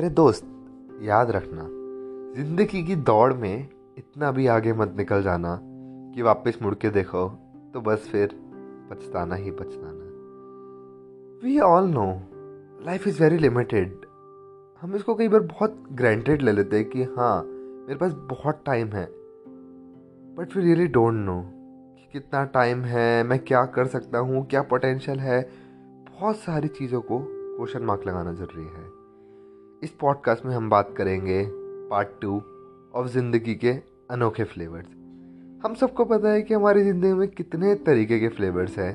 मेरे 0.00 0.10
दोस्त, 0.10 0.44
याद 1.02 1.30
रखना, 1.30 1.62
ज़िंदगी 2.36 2.82
की 2.82 2.94
दौड़ 2.98 3.32
में 3.32 3.68
इतना 3.98 4.30
भी 4.32 4.46
आगे 4.46 4.72
मत 4.72 4.94
निकल 4.96 5.22
जाना 5.22 5.58
कि 6.14 6.22
वापस 6.22 6.58
मुड़ 6.62 6.74
के 6.74 6.90
देखो 6.90 7.26
तो 7.74 7.80
बस 7.80 8.06
फिर 8.12 8.28
पछताना 8.90 9.34
ही 9.34 9.50
पछताना। 9.50 10.06
We 11.42 11.58
all 11.58 11.88
know 11.88 12.06
life 12.86 13.06
is 13.08 13.22
very 13.22 13.38
limited 13.38 14.06
हम 14.82 14.94
इसको 14.96 15.14
कई 15.14 15.28
बार 15.28 15.40
बहुत 15.40 15.76
ग्रांटेड 15.92 16.42
ले 16.42 16.52
लेते 16.52 16.76
हैं 16.76 16.88
कि 16.90 17.02
हाँ 17.18 17.42
मेरे 17.42 17.96
पास 17.96 18.12
बहुत 18.30 18.62
टाइम 18.66 18.88
है। 18.88 19.04
But 20.36 20.56
we 20.56 20.62
really 20.62 20.86
don't 20.88 21.14
know 21.16 21.40
कि 21.42 22.08
कितना 22.12 22.44
टाइम 22.54 22.84
है, 22.84 23.22
मैं 23.24 23.38
क्या 23.38 23.64
कर 23.66 23.86
सकता 23.86 24.18
हूँ, 24.18 24.46
क्या 24.46 24.62
पोटेंशियल 24.62 25.18
है। 25.18 25.42
बहुत 26.08 26.36
सारी 26.36 26.68
चीज़ों 26.70 27.00
को 27.02 27.18
क्वेश्चन 27.20 27.82
मार्क 27.82 28.06
लगाना 28.06 28.32
ज़रूरी 28.32 28.66
है। 28.66 28.99
इस 29.84 29.90
पॉडकास्ट 29.90 30.44
में 30.44 30.54
हम 30.54 30.68
बात 30.70 30.94
करेंगे 30.96 31.42
पार्ट 31.90 32.08
टू 32.22 32.36
ऑफ़ 32.94 33.06
ज़िंदगी 33.06 33.54
के 33.54 33.70
अनोखे 34.10 34.44
फ्लेवर्स 34.44 34.86
हम 35.64 35.74
सबको 35.74 36.04
पता 36.04 36.30
है 36.30 36.42
कि 36.42 36.54
हमारी 36.54 36.82
ज़िंदगी 36.82 37.12
में 37.12 37.26
कितने 37.28 37.74
तरीके 37.74 38.18
के 38.20 38.28
फ्लेवर्स 38.28 38.78
हैं। 38.78 38.92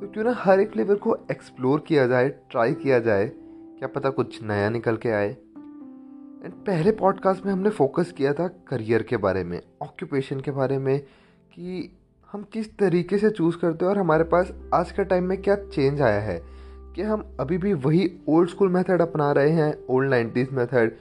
तो 0.00 0.06
क्यों 0.06 0.24
ना 0.24 0.34
हर 0.38 0.60
एक 0.60 0.70
फ्लेवर 0.72 0.94
को 0.94 1.16
एक्सप्लोर 1.30 1.84
किया 1.88 2.06
जाए 2.06 2.28
ट्राई 2.50 2.74
किया 2.74 2.98
जाए, 2.98 3.26
क्या 3.28 3.88
पता 3.88 4.10
कुछ 4.10 4.42
नया 4.42 4.68
निकल 4.70 4.96
के 4.96 5.08
आए। 5.08 5.28
एंड 5.28 6.52
पहले 6.66 6.92
पॉडकास्ट 6.92 7.46
में 7.46 7.52
हमने 7.52 7.70
फोकस 7.70 8.12
किया 8.12 8.32
था 8.32 8.48
करियर 8.68 9.02
के 9.02 9.16
बारे 9.16 9.44
में 9.44 9.60
ऑक्यूपेशन 9.82 10.40
के 10.40 10.50
बारे 10.50 10.78
में, 10.78 10.98
कि 11.00 11.96
हम 12.32 12.42
किस 12.52 12.76
तरीके 12.78 13.18
से 13.18 13.30
चूज़ 13.30 13.56
करते 13.56 13.84
हैं 13.84 13.92
और 13.92 13.98
हमारे 13.98 14.24
पास 14.24 14.52
आज 14.74 14.92
के 14.92 15.04
टाइम 15.04 15.24
में 15.24 15.40
क्या 15.42 15.56
चेंज 15.56 16.00
आया 16.02 16.20
है। 16.20 16.57
कि 16.96 17.02
हम 17.02 17.36
अभी 17.40 17.58
भी 17.58 17.72
वही 17.72 18.10
ओल्ड 18.28 18.50
स्कूल 18.50 18.68
मेथड 18.68 19.00
अपना 19.00 19.30
रहे 19.32 19.50
हैं 19.50 19.74
ओल्ड 19.88 20.10
नाइन्टीज़ 20.10 20.50
मेथड 20.52 20.92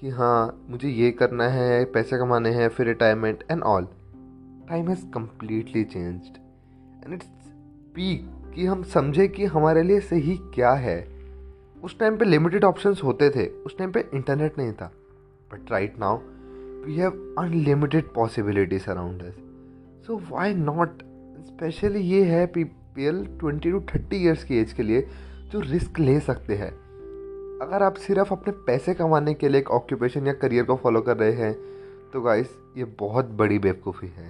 कि 0.00 0.08
हाँ 0.08 0.66
मुझे 0.68 0.88
ये 0.88 1.10
करना 1.10 1.48
है, 1.48 1.84
पैसे 1.84 2.18
कमाने 2.18 2.50
हैं, 2.50 2.68
फिर 2.68 2.86
retirement 2.86 3.44
and 3.50 3.62
all 3.62 3.88
time 4.68 4.88
has 4.88 5.06
completely 5.14 5.84
changed 5.84 6.36
and 7.04 7.14
it's 7.14 7.26
peak 7.94 8.52
कि 8.54 8.66
हम 8.66 8.82
समझे 8.82 9.28
कि 9.28 9.44
हमारे 9.44 9.82
लिए 9.82 10.00
सही 10.00 10.36
क्या 10.54 10.72
है। 10.72 10.98
उस 11.82 11.98
टाइम 11.98 12.16
पे 12.16 12.24
लिमिटेड 12.24 12.64
ऑप्शंस 12.64 13.00
होते 13.04 13.30
थे, 13.30 13.46
उस 13.46 13.78
टाइम 13.78 13.92
पे 13.92 14.04
इंटरनेट 14.14 14.58
नहीं 14.58 14.72
था. 14.72 14.92
But 15.52 15.70
right 15.70 15.98
now 15.98 16.18
we 16.86 16.96
have 16.96 17.34
unlimited 17.38 18.04
possibilities 18.14 18.88
around 18.88 19.22
us 19.22 19.34
so 20.06 20.20
why 20.30 20.54
not 20.54 21.02
specially 21.46 22.00
ये 22.00 22.24
है 22.24 22.46
people 22.46 23.24
twenty 23.40 23.70
to 23.70 23.80
thirty 23.94 24.16
years 24.16 24.44
की 24.44 24.58
एज 24.58 24.72
के 24.72 24.82
लिए 24.82 25.06
जो 25.50 25.60
रिस्क 25.60 25.98
ले 25.98 26.18
सकते 26.20 26.54
हैं। 26.54 26.70
अगर 27.62 27.82
आप 27.82 27.94
सिर्फ़ 27.96 28.32
अपने 28.32 28.52
पैसे 28.66 28.94
कमाने 28.94 29.34
के 29.34 29.48
लिए 29.48 29.60
एक 29.60 29.70
ऑक्यूपेशन 29.70 30.26
या 30.26 30.32
करियर 30.32 30.64
को 30.64 30.76
फॉलो 30.76 31.00
कर 31.00 31.16
रहे 31.16 31.32
हैं 31.32 31.52
तो 32.12 32.20
गाइस 32.20 32.56
ये 32.76 32.84
बहुत 33.00 33.26
बड़ी 33.32 33.58
बेवकूफ़ी 33.58 34.08
है। 34.08 34.28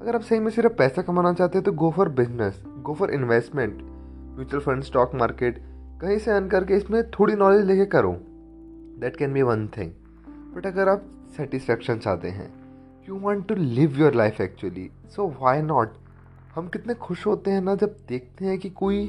अगर 0.00 0.14
आप 0.14 0.20
सही 0.20 0.38
में 0.38 0.50
सिर्फ़ 0.50 0.72
पैसा 0.72 1.02
कमाना 1.02 1.32
चाहते 1.32 1.58
हैं 1.58 1.64
तो 1.64 1.72
go 1.72 1.90
for 1.90 2.08
business 2.12 2.62
go 2.82 2.94
for 2.94 3.10
investment 3.10 3.82
mutual 4.36 4.62
fund 4.62 4.82
stock 4.82 5.14
market 5.14 5.58
कहीं 6.00 6.18
से 6.18 6.30
अर्न 6.30 6.48
करके 6.48 6.76
इसमें 6.76 7.02
थोड़ी 7.10 7.34
नॉलेज 7.34 7.66
लेके 7.66 7.84
करो। 7.86 8.12
That 9.00 9.16
can 9.16 9.32
be 9.32 9.42
one 9.42 9.66
thing 9.68 9.90
but 10.56 10.66
अगर 10.66 10.88
आप 10.88 11.04
सेटिस्फेक्शन 11.36 11.98
चाहते 11.98 12.28
हैं 12.28 12.52
you 13.08 13.18
want 13.18 13.46
to 13.48 13.54
live 13.54 13.98
your 13.98 14.14
life 14.14 14.40
actually 14.40 14.90
so 15.16 15.28
why 15.42 15.62
not 15.62 15.92
हम 16.54 16.68
कितने 16.68 16.94
खुश 16.94 17.26
होते 17.26 17.50
हैं 17.50 17.60
ना 17.60 17.74
जब 17.74 17.96
देखते 18.08 18.44
हैं 18.44 18.58
कि 18.58 18.70
कोई 18.70 19.06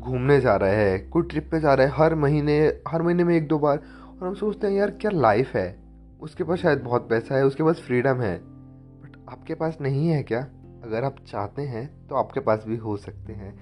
घूमने 0.00 0.40
जा 0.40 0.56
रहा 0.56 0.70
है, 0.70 0.98
कोई 0.98 1.22
ट्रिप 1.22 1.48
पे 1.50 1.60
जा 1.60 1.74
रहा 1.74 1.86
है, 1.86 1.92
हर 1.96 2.14
महीने 2.14 2.58
हर 2.88 3.02
महीने 3.02 3.24
में 3.24 3.36
एक 3.36 3.48
दो 3.48 3.58
बार। 3.58 3.78
और 4.20 4.26
हम 4.28 4.34
सोचते 4.34 4.66
हैं, 4.66 4.74
यार, 4.74 4.90
क्या 4.90 5.10
लाइफ 5.10 5.54
है? 5.54 5.78
उसके 6.20 6.44
पास 6.44 6.58
शायद 6.58 6.78
बहुत 6.78 7.08
पैसा 7.08 7.36
है, 7.36 7.44
उसके 7.46 7.62
पास 7.62 7.80
फ्रीडम 7.80 8.20
है। 8.20 8.36
बट 8.38 9.16
आपके 9.30 9.54
पास 9.54 9.78
नहीं 9.80 10.08
है 10.08 10.22
क्या? 10.22 10.40
अगर 10.84 11.04
आप 11.04 11.16
चाहते 11.26 11.62
हैं 11.62 11.88
तो 12.08 12.14
आपके 12.14 12.40
पास 12.40 12.64
भी 12.68 12.76
हो 12.76 12.96
सकते 12.96 13.32
हैं। 13.32 13.58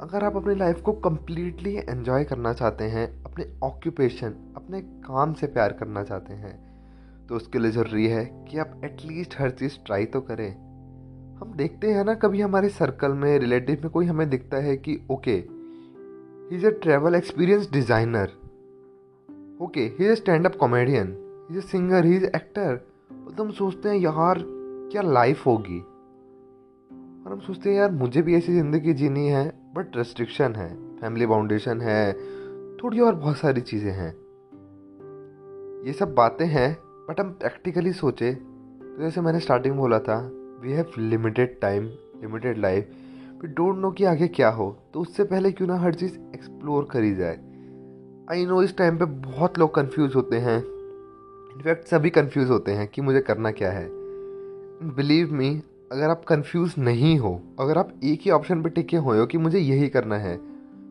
अगर 0.00 0.24
आप 0.24 0.36
अपनी 0.36 0.54
लाइफ 0.54 0.80
को 0.80 0.92
कम्प्लीटली 0.92 1.74
एन्जॉय 1.76 2.24
करना 2.24 2.52
चाहते 2.52 2.84
हैं, 2.84 3.22
अपने 3.24 3.46
ऑक्यूपेशन 3.62 4.34
अपने 4.56 4.80
काम 4.80 5.32
से 5.32 5.46
प्यार 5.46 5.72
करना 5.72 6.02
चाहते 6.02 6.34
हैं 6.34 7.26
तो 7.28 7.36
उसके 7.36 7.58
लिए 7.58 7.70
ज़रूरी 7.70 8.06
है 8.06 8.24
कि 8.48 8.58
आप 8.58 8.80
एटलीस्ट 8.84 9.34
हर 9.38 9.50
चीज़ 9.50 9.78
ट्राई 9.86 10.04
तो 10.04 10.20
करें। 10.20 10.50
हम 11.40 11.52
देखते 11.56 11.90
हैं 11.90 12.04
ना, 12.04 12.14
कभी 12.14 12.40
हमारे 12.40 12.68
सर्कल 12.68 13.12
में 13.12 13.38
रिलेटिव 13.38 13.80
में 13.82 13.90
कोई 13.90 14.06
हमें 14.06 14.28
दिखता 14.30 14.56
है 14.56 14.76
कि 14.76 14.98
okay 15.10 15.32
he 15.32 15.59
is 16.52 16.66
a 16.66 16.70
travel 16.82 17.14
experience 17.14 17.70
designer 17.72 18.38
okay 19.62 19.80
he 19.98 20.06
is 20.06 20.14
stand 20.14 20.46
up 20.46 20.56
comedian 20.56 21.16
he 21.50 21.58
is 21.58 21.64
singer 21.64 22.04
he 22.04 22.16
is 22.16 22.24
actor 22.26 22.80
तो 23.36 23.44
हम 23.44 23.50
सोचते 23.50 23.88
हैं, 23.88 23.96
यार, 23.96 24.38
क्या 24.92 25.02
लाइफ 25.02 25.46
होगी? 25.46 25.78
और 27.24 27.32
हम 27.32 27.40
सोचते 27.40 27.70
हैं, 27.70 27.76
यार, 27.76 27.90
मुझे 27.90 28.22
भी 28.22 28.34
ऐसी 28.34 28.52
ज़िंदगी 28.52 28.92
जीनी 28.92 29.26
है 29.26 29.48
बट 29.74 29.96
रेस्ट्रिक्शन 29.96 30.54
है 30.54 30.68
फैमिली 30.96 31.26
बाउंडेशन 31.26 31.80
है, 31.80 32.12
थोड़ी 32.76 33.00
और 33.00 33.14
बहुत 33.14 33.36
सारी 33.36 33.60
चीज़ें 33.60 33.92
हैं. 33.92 34.12
ये 35.86 35.92
सब 35.92 36.14
बातें 36.14 36.46
हैं 36.46 36.72
बट 37.08 37.20
हम 37.20 37.30
प्रैक्टिकली 37.32 37.92
सोचे। 37.92 38.32
तो 38.32 39.02
जैसे 39.02 39.20
मैंने 39.20 39.40
स्टार्टिंग 39.40 39.74
बोला 39.74 39.98
था 39.98 40.18
we 40.60 40.72
have 40.72 40.92
limited 40.98 41.60
time 41.60 41.86
limited 42.22 42.58
life 42.58 42.90
फिर 43.40 43.50
डोंट 43.50 43.76
नो 43.76 43.90
कि 43.90 44.04
आगे 44.04 44.26
क्या 44.28 44.48
हो 44.48 44.76
तो 44.94 45.00
उससे 45.00 45.24
पहले 45.24 45.50
क्यों 45.52 45.68
ना 45.68 45.76
हर 45.76 45.94
चीज़ 45.94 46.18
एक्सप्लोर 46.34 46.88
करी 46.90 47.14
जाए। 47.14 47.36
आई 48.30 48.44
नो 48.46 48.62
इस 48.62 48.76
टाइम 48.76 48.98
पे 48.98 49.04
बहुत 49.04 49.58
लोग 49.58 49.74
कंफ्यूज 49.74 50.14
होते 50.14 50.36
हैं। 50.36 50.56
इनफैक्ट 50.56 51.86
सभी 51.88 52.10
कंफ्यूज 52.10 52.50
होते 52.50 52.72
हैं 52.72 52.86
कि 52.88 53.02
मुझे 53.02 53.20
करना 53.20 53.50
क्या 53.50 53.70
है। 53.70 53.86
बिलीव 54.96 55.32
मी 55.32 55.50
अगर 55.92 56.10
आप 56.10 56.24
कंफ्यूज 56.24 56.74
नहीं 56.78 57.18
हो, 57.18 57.40
अगर 57.60 57.78
आप 57.78 57.92
एक 58.04 58.20
ही 58.22 58.30
ऑप्शन 58.30 58.62
पे 58.62 58.68
टिके 58.68 58.96
हुए 58.96 59.18
हो 59.18 59.26
कि 59.26 59.38
मुझे 59.38 59.58
यही 59.58 59.88
करना 59.88 60.16
है 60.16 60.36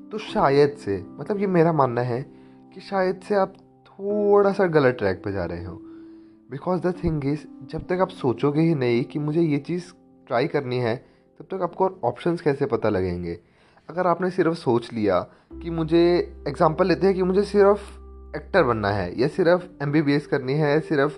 तो 0.09 0.17
शायद 0.17 0.75
से 0.77 0.97
मतलब 1.19 1.39
ये 1.39 1.47
मेरा 1.47 1.73
मानना 1.73 2.01
है 2.01 2.21
कि 2.73 2.81
शायद 2.81 3.19
से 3.19 3.35
आप 3.35 3.53
थोड़ा 3.85 4.51
सा 4.51 4.65
गलत 4.67 4.95
ट्रैक 4.95 5.21
पे 5.23 5.31
जा 5.31 5.45
रहे 5.45 5.63
हो। 5.65 5.75
बिकॉज़ 6.51 6.81
द 6.81 6.93
थिंग 7.03 7.25
इज़ 7.25 7.45
जब 7.71 7.87
तक 7.87 7.99
आप 8.01 8.09
सोचोगे 8.09 8.61
ही 8.61 8.75
नहीं 8.75 9.03
कि 9.03 9.19
मुझे 9.19 9.41
ये 9.41 9.57
चीज़ 9.57 9.91
ट्राई 10.27 10.47
करनी 10.47 10.77
है 10.77 10.95
तब 11.39 11.45
तक 11.45 11.61
आपको 11.63 11.89
ऑप्शंस 12.03 12.41
कैसे 12.41 12.65
पता 12.65 12.89
लगेंगे? 12.89 13.37
अगर 13.89 14.07
आपने 14.07 14.29
सिर्फ़ 14.29 14.53
सोच 14.53 14.91
लिया 14.93 15.19
कि 15.53 15.69
मुझे 15.69 15.99
एग्ज़ाम्पल 16.47 16.87
लेते 16.87 17.07
हैं 17.07 17.15
कि 17.15 17.23
मुझे 17.23 17.43
सिर्फ़ 17.43 17.81
एक्टर 18.37 18.63
बनना 18.63 18.89
है, 18.89 19.21
या 19.21 19.27
सिर्फ़ 19.27 19.63
एमबीबीएस 19.83 20.27
करनी 20.27 20.53
है, 20.53 20.71
या 20.71 20.79
सिर्फ़ 20.79 21.17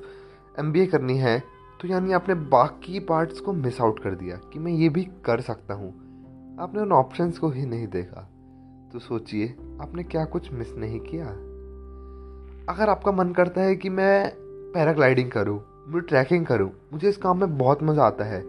एमबीए 0.59 0.85
करनी 0.85 1.17
है 1.17 1.37
तो 1.79 1.87
यानी 1.87 2.13
आपने 2.13 2.35
बाकी 2.35 2.99
पार्ट्स 2.99 3.39
को 3.39 3.53
मिस 3.53 3.81
आउट 3.81 3.99
कर 3.99 4.15
दिया 4.15 4.35
कि 4.53 4.59
मैं 4.59 4.71
ये 4.71 4.89
भी 4.89 5.03
कर 5.25 5.41
सकता 5.41 5.73
हूँ। 5.73 5.89
आपने 6.59 6.81
उन 6.81 6.91
ऑप्शंस 6.91 7.38
को 7.38 7.49
ही 7.49 7.65
नहीं 7.65 7.88
देखा। 7.88 8.27
तो 8.93 8.99
सोचिए, 8.99 9.47
आपने 9.81 10.03
क्या 10.03 10.25
कुछ 10.25 10.51
मिस 10.53 10.75
नहीं 10.77 10.99
किया? 10.99 11.25
अगर 12.69 12.89
आपका 12.89 13.11
मन 13.11 13.33
करता 13.33 13.61
है 13.61 13.75
कि 13.75 13.89
मैं 13.89 14.31
पैराग्लाइडिंग 14.73 15.31
करूँ 15.31 15.59
मैं 15.88 16.01
ट्रैकिंग 16.01 16.45
करूँ, 16.45 16.71
मुझे 16.93 17.09
इस 17.09 17.17
काम 17.17 17.39
में 17.39 17.57
बहुत 17.57 17.83
मज़ा 17.83 18.03
आता 18.03 18.23
है 18.23 18.43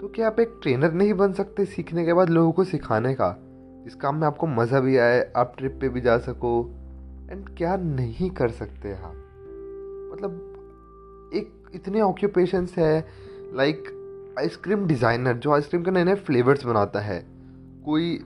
तो 0.00 0.08
क्या 0.08 0.26
आप 0.26 0.40
एक 0.40 0.58
ट्रेनर 0.62 0.92
नहीं 0.92 1.14
बन 1.14 1.32
सकते 1.32 1.64
सीखने 1.64 2.04
के 2.04 2.12
बाद 2.12 2.30
लोगों 2.30 2.52
को 2.52 2.64
सिखाने 2.64 3.14
का? 3.14 3.36
इस 3.86 3.94
काम 3.94 4.16
में 4.16 4.26
आपको 4.26 4.46
मज़ा 4.46 4.80
भी 4.80 4.96
आए, 4.96 5.32
आप 5.36 5.54
ट्रिप 5.58 5.78
पे 5.80 5.88
भी 5.88 6.00
जा 6.00 6.18
सको। 6.18 6.70
एंड 7.30 7.48
क्या 7.56 7.76
नहीं 7.76 8.30
कर 8.30 8.48
सकते 8.48 8.92
आप? 8.92 9.14
मतलब 10.12 11.30
एक 11.34 11.70
इतने 11.74 12.00
ऑक्यूपेशंस 12.00 12.74
है 12.78 13.06
लाइक 13.54 13.84
आइसक्रीम 14.38 14.86
डिज़ाइनर 14.86 15.32
जो 15.32 15.52
आइसक्रीम 15.52 15.82
के 15.82 15.90
नए 15.90 16.04
नए 16.04 16.14
फ्लेवर्स 16.14 16.64
बनाता 16.66 17.00
है। 17.00 17.26
कोई 17.84 18.24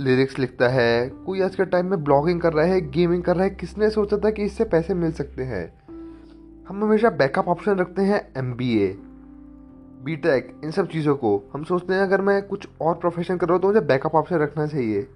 लिरिक्स 0.00 0.38
लिखता 0.38 0.68
है, 0.68 1.08
कोई 1.08 1.40
आज 1.40 1.54
के 1.54 1.64
टाइम 1.64 1.86
में 1.86 2.04
ब्लॉगिंग 2.04 2.40
कर 2.40 2.52
रहा 2.52 2.64
है 2.64 2.90
गेमिंग 2.90 3.22
कर 3.22 3.36
रहा 3.36 3.44
है, 3.44 3.50
किसने 3.50 3.90
सोचा 3.90 4.16
था 4.16 4.30
कि 4.30 4.42
इससे 4.42 4.64
पैसे 4.64 4.94
मिल 4.94 5.12
सकते 5.12 5.42
हैं? 5.42 5.72
हम 6.68 6.84
हमेशा 6.84 7.10
बैकअप 7.10 7.48
ऑप्शन 7.48 7.72
रखते 7.72 8.02
हैं 8.02 8.32
एमबीए 8.36 8.98
बी 10.04 10.16
टेक 10.16 10.60
इन 10.64 10.70
सब 10.70 10.88
चीज़ों 10.88 11.14
को, 11.16 11.50
हम 11.52 11.64
सोचते 11.64 11.94
हैं 11.94 12.00
अगर 12.00 12.20
मैं 12.20 12.42
कुछ 12.42 12.68
और 12.80 12.94
प्रोफेशन 12.94 13.36
कर 13.36 13.46
रहा 13.46 13.54
हूँ 13.54 13.62
तो 13.62 13.68
मुझे 13.68 13.80
बैकअप 13.80 14.14
ऑप्शन 14.14 14.36
रखना 14.36 14.66
चाहिए। 14.66 15.06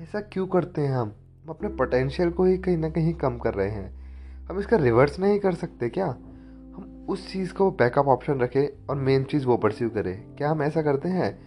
ऐसा 0.00 0.20
क्यों 0.20 0.46
करते 0.46 0.80
हैं 0.80 0.94
हम? 0.96 1.12
हम 1.44 1.50
अपने 1.50 1.68
पोटेंशियल 1.68 2.30
को 2.30 2.44
ही 2.44 2.58
कहीं 2.58 2.76
ना 2.76 2.88
कहीं 2.90 3.14
कम 3.14 3.38
कर 3.38 3.54
रहे 3.54 3.70
हैं। 3.70 4.46
हम 4.46 4.58
इसका 4.58 4.76
रिवर्स 4.76 5.18
नहीं 5.18 5.38
कर 5.40 5.54
सकते 5.54 5.88
क्या? 5.88 6.06
हम 6.06 7.06
उस 7.08 7.32
चीज़ 7.32 7.52
को 7.52 7.70
बैकअप 7.70 8.06
ऑप्शन 8.06 8.40
रखें 8.40 8.86
और 8.90 8.96
मेन 8.96 9.24
चीज़ 9.24 9.46
वो 9.46 9.56
परस्यू 9.56 9.90
करें। 9.90 10.36
क्या 10.36 10.50
हम 10.50 10.62
ऐसा 10.62 10.82
करते 10.82 11.08
हैं? 11.08 11.38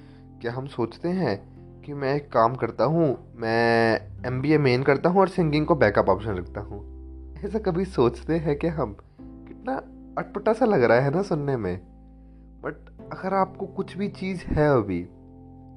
क्या 0.42 0.54
हम 0.54 0.68
सोचते 0.68 1.10
हैं 1.10 1.38
कि 1.82 1.94
मैं 1.94 2.16
एक 2.16 2.32
काम 2.32 2.56
करता 2.56 2.84
हूँ, 2.84 3.34
मैं 3.36 4.00
एम 4.26 4.42
बी 4.42 4.54
ए 4.54 4.58
मेन 4.58 4.84
करता 4.84 5.10
हूँ 5.10 5.22
और 5.22 5.28
सिंगिंग 5.28 5.66
को 5.66 5.76
बैकअप 5.76 6.10
ऑप्शन 6.10 6.32
रखता 6.32 6.62
हूँ? 6.62 6.84
ऐसा 7.46 7.60
कभी 7.60 7.86
सोचते 7.86 8.38
हैं 8.38 8.56
कि 8.56 8.68
हम? 8.68 8.98
कितना 9.22 9.76
अटपटा 10.18 10.54
सा 10.54 10.66
लग 10.66 10.84
रहा 10.84 11.00
है 11.00 11.16
ना 11.16 11.22
सुनने 11.22 11.58
में। 11.58 11.95
बट 12.66 12.76
अगर 13.12 13.34
आपको 13.34 13.66
कुछ 13.66 13.98
भी 13.98 14.08
चीज़ 14.08 14.42
है 14.46 14.70
अभी, 14.78 15.08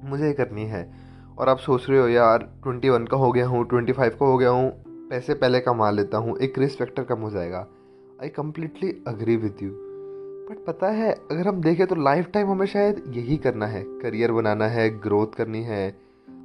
मुझे 0.09 0.33
करनी 0.33 0.65
है। 0.65 0.91
और 1.37 1.49
आप 1.49 1.57
सोच 1.57 1.89
रहे 1.89 1.99
हो, 1.99 2.07
यार 2.07 2.37
ट्वेंटी 2.63 2.89
वन 2.89 3.05
का 3.05 3.17
हो 3.17 3.31
गया 3.31 3.47
हूँ 3.47 3.67
ट्वेंटी 3.69 3.93
फाइव 3.93 4.11
का 4.19 4.25
हो 4.25 4.37
गया 4.37 4.49
हूँ, 4.49 4.71
पैसे 5.09 5.33
पहले 5.33 5.59
कमा 5.59 5.89
लेता 5.91 6.17
हूँ, 6.17 6.37
एक 6.37 6.59
रिस्क 6.59 6.79
फैक्टर 6.79 7.03
कम 7.03 7.19
हो 7.19 7.29
जाएगा। 7.29 7.67
I 8.21 8.29
completely 8.29 9.03
agree 9.07 9.35
with 9.35 9.55
you 9.63 9.69
but 10.49 10.65
पता 10.67 10.87
है, 10.87 11.11
अगर 11.31 11.47
हम 11.47 11.61
देखें 11.61 11.87
तो 11.87 11.95
लाइफ 11.95 12.29
टाइम 12.33 12.47
हमें 12.47 12.65
शायद 12.65 13.03
यही 13.07 13.37
करना 13.37 13.67
है। 13.67 13.83
करियर 13.83 14.31
बनाना 14.31 14.67
है 14.67 14.89
ग्रोथ 14.99 15.27
करनी 15.27 15.63
है। 15.63 15.91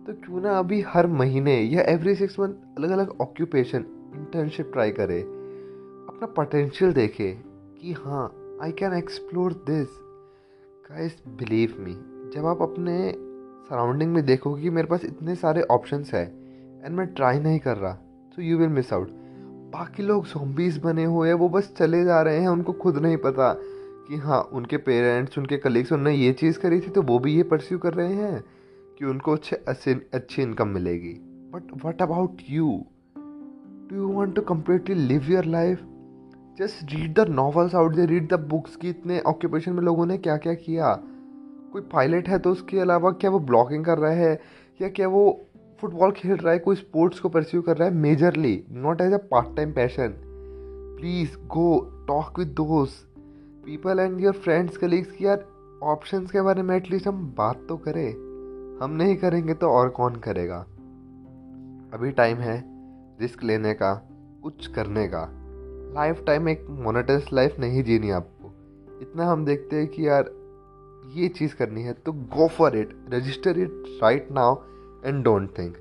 तो 0.06 0.12
क्यों 0.12 0.40
ना 0.40 0.58
अभी 0.58 0.80
हर 0.80 1.06
महीने 1.06 1.60
या 1.60 1.82
एवरी 1.82 2.14
सिक्स 2.14 2.40
मंथ 2.40 2.78
अलग 2.78 2.90
अलग 2.90 3.20
ऑक्यूपेशन 3.20 3.84
इंटर्नशिप 4.16 4.70
ट्राई 4.72 4.90
करे। 4.90 5.20
अपना 5.20 6.26
पोटेंशियल 6.26 6.92
देखे 6.92 7.32
कि 7.80 7.92
हाँ 7.92 8.32
I 8.62 8.72
can 8.72 8.92
explore 8.92 9.52
this 9.52 10.03
guys 10.90 11.22
believe 11.28 11.76
me 11.78 11.92
जब 12.34 12.46
आप 12.46 12.62
अपने 12.62 13.12
सराउंडिंग 13.68 14.12
में 14.12 14.26
देखोगे 14.26 14.62
कि 14.62 14.70
मेरे 14.70 14.86
पास 14.86 15.04
इतने 15.04 15.34
सारे 15.34 15.62
ऑप्शंस 15.62 16.14
है 16.14 16.24
एंड 16.84 16.96
मैं 16.96 17.06
ट्राई 17.06 17.38
नहीं 17.38 17.58
कर 17.58 17.76
रहा 17.76 17.92
तो 18.36 18.42
यू 18.42 18.58
विल 18.58 18.68
मिस 18.68 18.92
आउट 18.92 19.08
बाकी 19.72 20.02
लोग 20.02 20.26
जोम्बीज 20.26 20.78
बने 20.78 21.04
हुए 21.04 21.28
हैं, 21.28 21.34
वो 21.34 21.48
बस 21.48 21.74
चले 21.78 22.04
जा 22.04 22.22
रहे 22.22 22.38
हैं, 22.38 22.48
उनको 22.48 22.72
खुद 22.72 22.98
नहीं 22.98 23.16
पता 23.16 23.52
कि 24.08 24.16
हाँ 24.16 24.40
उनके 24.42 24.76
पेरेंट्स 24.76 25.38
उनके 25.38 25.56
कलीग्स 25.56 25.92
उन्होंने 25.92 26.16
ये 26.16 26.32
चीज़ 26.32 26.58
करी 26.58 26.80
थी 26.80 26.90
तो 26.90 27.02
वो 27.02 27.18
भी 27.18 27.36
ये 27.36 27.42
परस्यू 27.42 27.78
कर 27.78 27.94
रहे 27.94 28.14
हैं 28.14 28.44
कि 28.98 29.04
उनको 29.04 29.32
अच्छे, 29.32 29.56
अच्छी 30.14 30.42
इनकम 30.42 30.68
मिलेगी. 30.68 31.12
But 31.54 31.86
what 31.86 32.02
about 32.02 32.36
you 32.50 32.84
do 33.18 33.96
you 33.96 34.08
want 34.08 34.36
to 34.36 34.42
completely 34.42 34.94
live 34.94 35.22
your 35.24 35.44
life 35.44 35.82
just 36.58 36.92
read 36.92 37.14
the 37.14 37.28
novels 37.28 37.74
out 37.74 37.94
they 37.94 38.04
read 38.06 38.28
the 38.28 38.38
books 38.40 38.76
की 38.76 38.88
इतने 38.88 39.20
ऑक्यूपेशन 39.20 39.72
में 39.72 39.82
लोगों 39.82 40.06
ने 40.06 40.18
क्या 40.18 40.36
क्या। 40.36 40.54
किया 40.54 40.92
कोई 41.72 41.82
पायलट 41.82 42.28
है 42.28 42.38
तो 42.38 42.50
उसके 42.50 42.78
अलावा 42.78 43.10
क्या 43.10 43.30
वो 43.30 43.38
ब्लॉगिंग 43.38 43.84
कर 43.84 43.98
रहा 43.98 44.10
है? 44.10 44.40
या 44.82 44.88
क्या 44.88 45.08
वो 45.08 45.40
फुटबॉल 45.80 46.10
खेल 46.10 46.36
रहा 46.36 46.52
है, 46.52 46.58
कोई 46.58 46.76
स्पोर्ट्स 46.76 47.20
को 47.20 47.28
परस्यू 47.28 47.62
कर 47.62 47.76
रहा 47.76 47.88
है? 47.88 47.94
Majorly 47.94 48.64
not 48.70 49.00
as 49.00 49.12
a 49.12 49.18
part 49.30 49.56
time 49.56 49.72
passion 49.72 50.14
please 51.00 51.36
go 51.46 51.80
talk 52.08 52.38
with 52.38 52.48
दोस्त 52.48 53.08
people 53.66 53.98
and 53.98 54.20
your 54.20 54.34
friends 54.34 54.76
colleagues 54.76 55.10
की 55.10 55.26
यार 55.26 55.46
ऑप्शंस 55.82 56.30
के 56.30 56.40
बारे 56.40 56.62
में 56.62 56.76
एटलीस्ट 56.76 57.08
हम 57.08 57.34
बात 57.38 57.66
तो 57.68 57.76
करें। 57.76 58.10
हम 58.82 58.90
नहीं 58.90 59.16
करेंगे 59.16 59.54
तो 59.54 59.70
और 59.70 59.88
कौन 59.88 60.16
करेगा? 60.16 60.58
अभी 61.94 62.10
टाइम 62.10 62.36
है 62.36 62.62
रिस्क 63.20 63.42
लेने 63.44 63.74
का, 63.74 63.94
कुछ 64.42 64.66
करने 64.66 65.06
का। 65.08 65.30
लाइफ 65.94 66.22
टाइम 66.26 66.48
एक 66.48 66.66
मोनेटस 66.70 67.26
लाइफ 67.32 67.58
नहीं 67.58 67.82
जीनी 67.82 68.10
आपको। 68.10 68.52
इतना 69.02 69.26
हम 69.26 69.44
देखते 69.44 69.76
हैं 69.76 69.86
कि 69.86 70.06
यार, 70.08 70.30
ये 71.14 71.28
चीज़ 71.28 71.54
करनी 71.54 71.82
है 71.82 71.92
तो 71.92 72.12
go 72.12 72.48
for 72.48 72.76
it 72.76 72.96
register 73.10 73.58
it 73.58 73.70
right 74.02 74.28
now 74.32 74.54
and 75.04 75.24
don't 75.24 75.58
think 75.58 75.76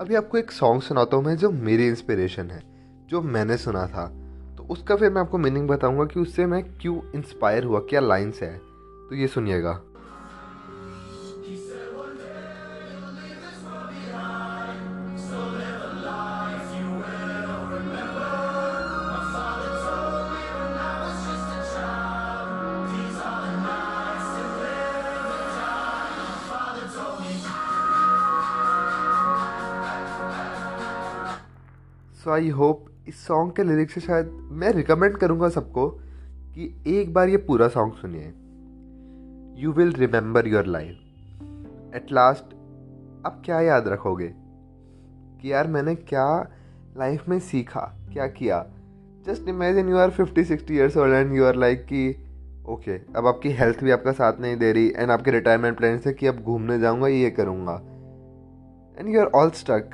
अभी 0.00 0.14
आपको 0.14 0.38
एक 0.38 0.50
सॉन्ग 0.50 0.82
सुनाता 0.82 1.16
हूँ 1.16 1.24
मैं 1.24 1.36
जो 1.36 1.50
मेरी 1.50 1.86
इंस्पिरेशन 1.88 2.50
है, 2.50 2.62
जो 3.08 3.22
मैंने 3.22 3.56
सुना 3.56 3.86
था। 3.86 4.06
तो 4.56 4.66
उसका 4.70 4.96
फिर 4.96 5.10
मैं 5.10 5.20
आपको 5.20 5.38
मीनिंग 5.38 5.68
बताऊँगा 5.68 6.04
कि 6.04 6.20
उससे 6.20 6.46
मैं 6.46 6.62
क्यों 6.78 7.00
इंस्पायर 7.14 7.64
हुआ, 7.64 7.80
क्या 7.80 8.00
लाइन्स 8.00 8.42
है। 8.42 8.58
तो 9.08 9.14
ये 9.14 9.26
सुनिएगा। 9.26 9.82
सो 32.26 32.30
आई 32.30 32.48
होप 32.48 32.86
इस 33.08 33.26
सॉन्ग 33.26 33.52
के 33.52 33.62
लिरिक्स 33.62 33.94
से 33.94 34.00
शायद 34.00 34.26
मैं 34.52 34.70
रिकमेंड 34.72 35.16
करूँगा 35.16 35.48
सबको 35.48 35.88
कि 36.54 36.82
एक 36.86 37.14
बार 37.14 37.28
ये 37.28 37.36
पूरा 37.36 37.68
सॉन्ग 37.68 37.92
सुनिए। 37.92 38.32
You 39.62 39.72
will 39.72 39.92
remember 39.92 40.46
your 40.48 40.66
life 40.66 41.94
at 41.94 42.12
last 42.12 42.44
आप 43.26 43.42
क्या 43.44 43.60
याद 43.60 43.88
रखोगे? 43.88 44.26
कि 45.40 45.52
यार 45.52 45.66
मैंने 45.66 45.94
क्या 45.94 46.50
लाइफ 46.98 47.28
में 47.28 47.38
सीखा, 47.40 47.80
क्या 48.12 48.26
किया? 48.26 48.66
Just 49.26 49.48
imagine 49.48 49.88
you 49.88 49.96
are 49.96 50.10
fifty 50.10 50.44
sixty 50.44 50.74
years 50.74 50.96
old 50.96 51.14
and 51.14 51.34
you 51.34 51.44
are 51.44 51.54
like 51.54 51.84
कि 51.84 52.10
ओके 52.68 52.96
अब 53.16 53.26
आपकी 53.26 53.50
हेल्थ 53.50 53.84
भी 53.84 53.90
आपका 53.90 54.12
साथ 54.12 54.40
नहीं 54.40 54.56
दे 54.56 54.72
रही 54.72 54.88
एंड 54.96 55.10
आपके 55.10 55.30
रिटायरमेंट 55.30 55.76
प्लान 55.76 55.98
से 55.98 56.12
कि 56.12 56.26
अब 56.26 56.42
घूमने 56.42 56.78
जाऊँगा, 56.78 57.06
ये 57.06 57.30
करूँगा। 57.30 57.76
And 58.98 59.14
you 59.14 59.20
are 59.20 59.26
all 59.26 59.50
stuck 59.50 59.90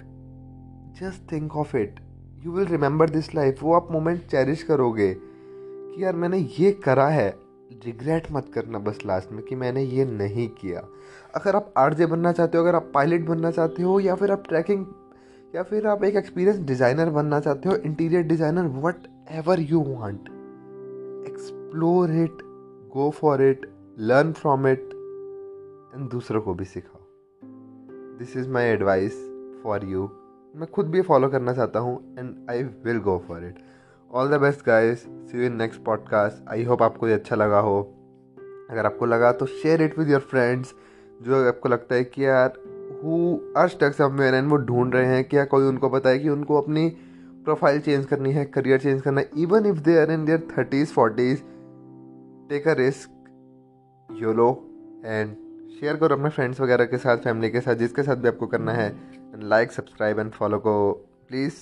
just 1.01 1.33
think 1.33 1.57
of 1.57 1.77
it 1.77 2.01
you 2.43 2.53
will 2.53 2.67
remember 2.67 3.11
this 3.11 3.35
life 3.35 3.63
वो 3.63 3.73
आप 3.75 3.89
मोमेंट 3.93 4.21
चेरिश 4.27 4.63
करोगे 4.63 5.15
कि 5.19 6.03
यार 6.05 6.17
मैंने 6.17 6.39
ये 6.59 6.71
करा 6.85 7.07
है। 7.09 7.29
रिग्रेट 7.85 8.27
मत 8.33 8.51
करना 8.55 8.79
बस 8.79 8.99
लास्ट 9.07 9.33
में 9.33 9.43
कि 9.45 9.55
मैंने 9.55 9.83
ये 9.83 10.05
नहीं 10.05 10.49
किया। 10.49 10.81
अगर 11.35 11.57
आप 11.57 11.73
आर 11.77 11.95
बनना 12.07 12.33
चाहते 12.33 12.59
हो, 12.59 12.65
अगर 12.65 12.75
आप 12.75 12.91
पायलट 12.95 13.27
बनना 13.27 13.51
चाहते 13.51 13.83
हो, 13.83 13.99
या 14.01 14.15
फिर 14.15 14.31
आप 14.31 14.43
ट्रैकिंग 14.49 14.85
या 15.55 15.63
फिर 15.63 15.87
आप 15.87 16.05
एक 16.05 16.17
एक्सपीरियंस 16.17 16.59
डिज़ाइनर 16.59 17.11
बनना 17.11 17.41
चाहते 17.41 17.69
हो 17.69 17.77
interior 17.77 18.23
designer 18.23 18.67
whatever 19.31 19.61
you 19.61 19.81
want 19.81 20.29
explore 21.29 22.11
it 22.23 22.43
go 22.95 23.11
for 23.11 23.43
it 23.43 23.67
learn 23.99 24.33
from 24.33 24.67
it 24.69 24.89
and 25.95 26.09
दूसरों 26.11 26.41
को 26.41 26.55
भी 26.55 26.65
सिखाओ। 26.65 27.01
This 28.19 28.37
is 28.37 28.49
my 28.49 28.65
advice 28.65 29.23
for 29.65 29.85
you 29.85 30.11
मैं 30.57 30.67
खुद 30.71 30.87
भी 30.87 31.01
फॉलो 31.03 31.29
करना 31.29 31.53
चाहता 31.53 31.79
हूँ 31.79 32.15
and 32.19 32.35
I 32.51 32.63
will 32.63 32.99
go 32.99 33.17
for 33.29 33.45
it 33.45 33.59
all 34.11 34.29
the 34.29 34.41
best 34.41 34.67
guys 34.67 34.99
see 35.03 35.39
you 35.39 35.45
in 35.45 35.57
next 35.57 35.83
podcast 35.85 36.49
I 36.49 36.65
hope 36.65 36.83
आपको 36.83 37.09
ये 37.09 37.15
अच्छा 37.15 37.37
लगा 37.37 37.59
हो. 37.59 37.81
अगर 38.71 38.87
आपको 38.87 39.07
लगा 39.07 39.33
तो 39.33 39.47
share 39.47 39.83
it 39.83 39.99
with 39.99 40.11
your 40.11 40.21
friends 40.21 40.75
जो 41.23 41.49
आपको 41.49 41.69
लगता 41.69 41.95
है 41.95 42.05
कि 42.05 42.27
यार 42.27 42.53
who 43.05 43.39
are 43.57 43.69
stuck 43.69 43.95
somewhere 43.95 44.35
and 44.35 44.51
वो 44.51 44.57
ढूंढ 44.57 44.95
रहे 44.95 45.07
हैं 45.07 45.25
क्या 45.25 45.45
कोई 45.45 45.65
उनको 45.65 45.91
बताए 45.91 46.19
कि 46.19 46.29
उनको 46.29 46.61
अपनी 46.61 46.89
प्रोफ़ाइल 47.45 47.81
चेंज 47.81 48.05
करनी 48.07 48.33
है 48.33 48.45
करियर 48.45 48.81
चेंज 48.81 49.01
करना 49.03 49.21
है. 49.21 49.31
Even 49.37 49.67
if 49.67 49.79
they 49.79 49.99
are 49.99 50.11
in 50.11 50.25
their 50.25 50.49
thirties 50.59 50.93
forties 50.93 51.41
take 52.49 52.69
a 52.69 52.73
risk 52.73 53.11
YOLO 54.13 54.51
and 55.05 55.35
share 55.81 55.97
करो 55.97 56.17
अपने 56.17 56.29
फ्रेंड्स 56.29 56.61
वगैरह 56.61 56.85
के 56.85 56.97
साथ 56.97 57.17
फैमिली 57.17 57.51
के 57.51 57.61
साथ, 57.61 57.75
जिसके 57.75 58.03
साथ 58.03 58.17
भी 58.17 58.29
आपको 58.29 58.47
करना 58.47 58.73
है. 58.73 59.22
And 59.35 59.43
like 59.43 59.73
subscribe 59.73 60.19
and 60.19 60.33
follow 60.33 60.59
को. 60.59 60.93
Please 61.29 61.55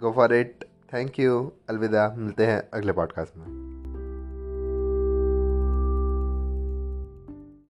go 0.00 0.12
for 0.12 0.34
it 0.34 0.64
thank 0.94 1.20
you 1.20 1.52
अलविदा. 1.68 2.14
मिलते 2.18 2.46
हैं 2.46 2.70
अगले 2.74 2.92
पॉडकास्ट 2.92 3.36
में. 3.36 3.67